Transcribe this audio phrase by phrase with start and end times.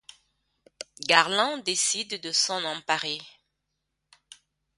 [1.05, 3.19] Garland décide de s'en emparer.